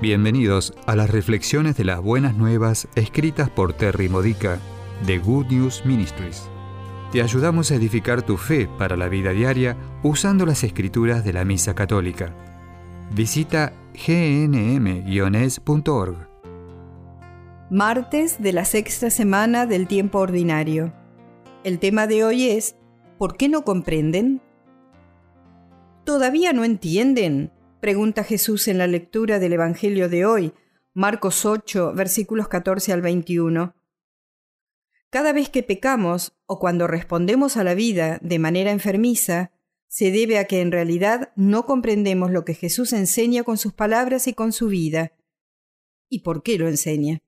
[0.00, 4.58] Bienvenidos a las reflexiones de las buenas nuevas escritas por Terry Modica
[5.06, 6.48] de Good News Ministries.
[7.12, 11.44] Te ayudamos a edificar tu fe para la vida diaria usando las escrituras de la
[11.44, 12.34] Misa Católica.
[13.14, 15.36] Visita gnm-es.org.
[17.68, 20.94] Martes de la sexta semana del tiempo ordinario.
[21.62, 22.74] El tema de hoy es
[23.18, 24.40] ¿Por qué no comprenden?
[26.04, 27.52] ¿Todavía no entienden?
[27.80, 30.52] Pregunta Jesús en la lectura del Evangelio de hoy,
[30.92, 33.74] Marcos 8, versículos 14 al 21.
[35.08, 39.52] Cada vez que pecamos o cuando respondemos a la vida de manera enfermiza,
[39.88, 44.26] se debe a que en realidad no comprendemos lo que Jesús enseña con sus palabras
[44.26, 45.12] y con su vida.
[46.10, 47.22] ¿Y por qué lo enseña?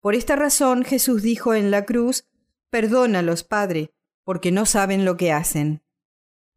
[0.00, 2.26] Por esta razón Jesús dijo en la cruz,
[2.70, 3.90] Perdónalos, Padre,
[4.24, 5.82] porque no saben lo que hacen.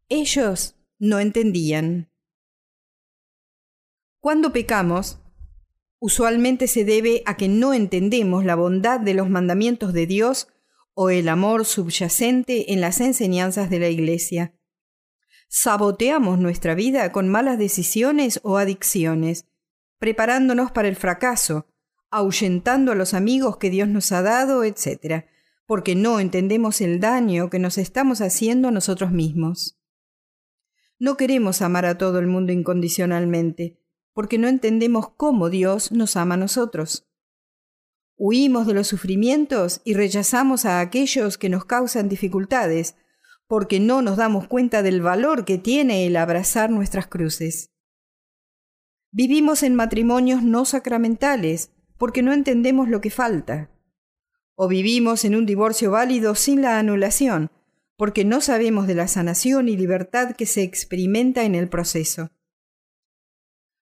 [0.08, 2.11] Ellos no entendían.
[4.22, 5.18] Cuando pecamos,
[5.98, 10.46] usualmente se debe a que no entendemos la bondad de los mandamientos de Dios
[10.94, 14.54] o el amor subyacente en las enseñanzas de la Iglesia.
[15.48, 19.48] Saboteamos nuestra vida con malas decisiones o adicciones,
[19.98, 21.66] preparándonos para el fracaso,
[22.08, 25.24] ahuyentando a los amigos que Dios nos ha dado, etc.,
[25.66, 29.80] porque no entendemos el daño que nos estamos haciendo a nosotros mismos.
[31.00, 33.81] No queremos amar a todo el mundo incondicionalmente,
[34.12, 37.08] porque no entendemos cómo Dios nos ama a nosotros.
[38.16, 42.94] Huimos de los sufrimientos y rechazamos a aquellos que nos causan dificultades,
[43.46, 47.70] porque no nos damos cuenta del valor que tiene el abrazar nuestras cruces.
[49.10, 53.70] Vivimos en matrimonios no sacramentales, porque no entendemos lo que falta.
[54.54, 57.50] O vivimos en un divorcio válido sin la anulación,
[57.96, 62.30] porque no sabemos de la sanación y libertad que se experimenta en el proceso.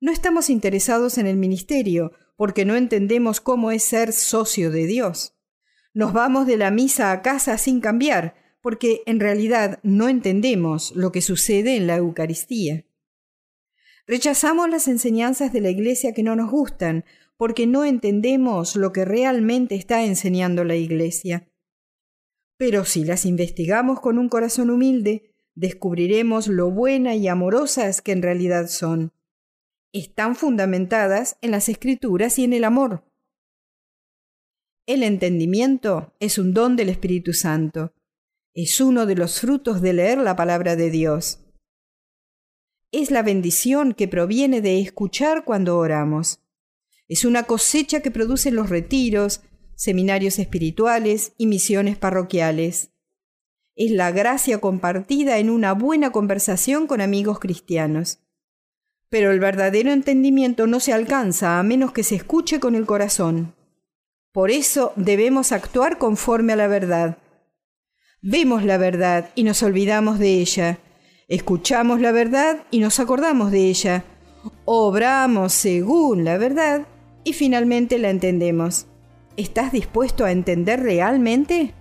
[0.06, 5.36] No estamos interesados en el ministerio porque no entendemos cómo es ser socio de Dios.
[5.94, 11.10] Nos vamos de la misa a casa sin cambiar porque en realidad no entendemos lo
[11.10, 12.86] que sucede en la Eucaristía.
[14.06, 17.04] Rechazamos las enseñanzas de la Iglesia que no nos gustan
[17.36, 21.50] porque no entendemos lo que realmente está enseñando la Iglesia.
[22.56, 28.22] Pero si las investigamos con un corazón humilde, descubriremos lo buena y amorosas que en
[28.22, 29.15] realidad son
[29.98, 33.04] están fundamentadas en las escrituras y en el amor.
[34.86, 37.92] El entendimiento es un don del Espíritu Santo.
[38.54, 41.40] Es uno de los frutos de leer la palabra de Dios.
[42.92, 46.40] Es la bendición que proviene de escuchar cuando oramos.
[47.08, 49.42] Es una cosecha que producen los retiros,
[49.74, 52.92] seminarios espirituales y misiones parroquiales.
[53.74, 58.20] Es la gracia compartida en una buena conversación con amigos cristianos.
[59.16, 63.54] Pero el verdadero entendimiento no se alcanza a menos que se escuche con el corazón.
[64.30, 67.16] Por eso debemos actuar conforme a la verdad.
[68.20, 70.80] Vemos la verdad y nos olvidamos de ella.
[71.28, 74.04] Escuchamos la verdad y nos acordamos de ella.
[74.66, 76.86] Obramos según la verdad
[77.24, 78.86] y finalmente la entendemos.
[79.38, 81.72] ¿Estás dispuesto a entender realmente?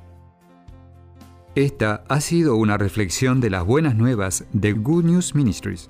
[1.56, 5.90] Esta ha sido una reflexión de las buenas nuevas de Good News Ministries